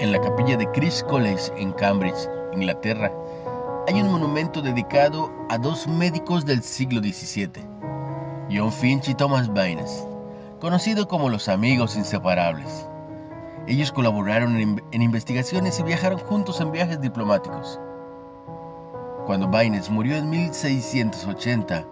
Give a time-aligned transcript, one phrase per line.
[0.00, 3.12] En la capilla de Christ College en Cambridge, Inglaterra,
[3.86, 7.62] hay un monumento dedicado a dos médicos del siglo XVII,
[8.50, 10.06] John Finch y Thomas Baynes,
[10.58, 12.86] conocidos como los amigos inseparables.
[13.66, 17.78] Ellos colaboraron en, investigaciones y viajaron juntos en viajes diplomáticos.
[19.26, 21.84] Cuando Baynes murió en 1680,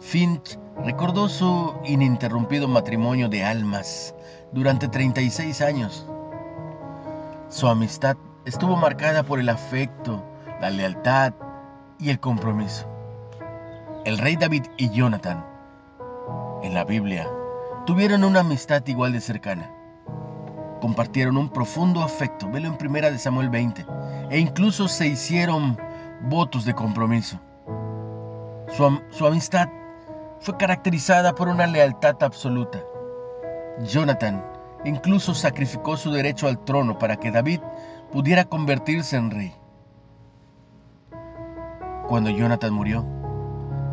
[0.00, 4.16] Finch recordó su ininterrumpido matrimonio de almas
[4.50, 6.08] durante 36 años.
[7.48, 10.24] Su amistad estuvo marcada por el afecto,
[10.60, 11.32] la lealtad
[11.96, 12.88] y el compromiso.
[14.04, 15.46] El rey David y Jonathan,
[16.64, 17.28] en la Biblia,
[17.86, 19.70] tuvieron una amistad igual de cercana.
[20.80, 23.86] Compartieron un profundo afecto, velo en primera de Samuel 20,
[24.30, 25.78] e incluso se hicieron
[26.22, 27.38] votos de compromiso.
[28.72, 29.68] Su, su amistad
[30.40, 32.82] fue caracterizada por una lealtad absoluta.
[33.84, 34.55] Jonathan
[34.86, 37.60] incluso sacrificó su derecho al trono para que David
[38.12, 39.52] pudiera convertirse en rey.
[42.08, 43.04] Cuando Jonathan murió,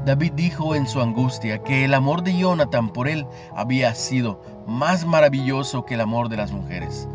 [0.05, 5.05] David dijo en su angustia que el amor de Jonathan por él había sido más
[5.05, 7.07] maravilloso que el amor de las mujeres.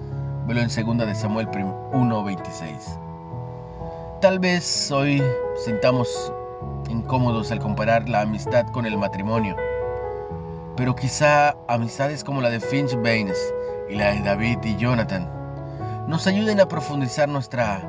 [0.46, 2.98] Velo en 2 de Samuel 1:26.
[4.20, 5.22] Tal vez hoy
[5.64, 6.32] sintamos
[6.88, 9.54] incómodos al comparar la amistad con el matrimonio,
[10.76, 13.38] pero quizá amistades como la de Finch Baines
[13.90, 15.28] y la de David y Jonathan
[16.06, 17.82] nos ayuden a profundizar nuestra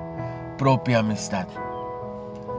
[0.57, 1.47] propia amistad.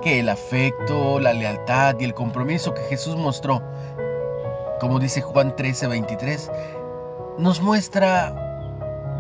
[0.03, 3.63] Que el afecto, la lealtad y el compromiso que Jesús mostró,
[4.81, 6.51] como dice Juan 13:23,
[7.39, 8.35] nos muestra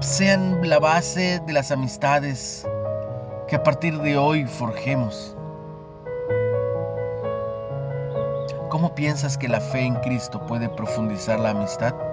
[0.00, 2.66] sean la base de las amistades
[3.46, 5.36] que a partir de hoy forjemos.
[8.70, 12.09] ¿Cómo piensas que la fe en Cristo puede profundizar la amistad?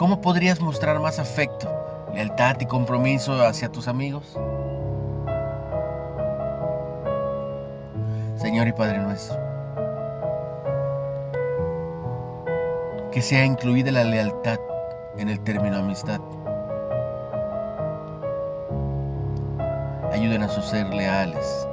[0.00, 1.68] ¿Cómo podrías mostrar más afecto,
[2.14, 4.34] lealtad y compromiso hacia tus amigos?
[8.36, 9.38] Señor y Padre nuestro,
[13.12, 14.58] que sea incluida la lealtad
[15.18, 16.22] en el término amistad.
[20.12, 21.68] Ayúdenos a ser leales,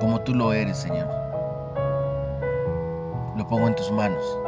[0.00, 1.10] como tú lo eres, Señor.
[3.36, 4.47] Lo pongo en tus manos.